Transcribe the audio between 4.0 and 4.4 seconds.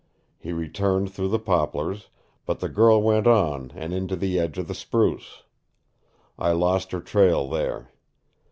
the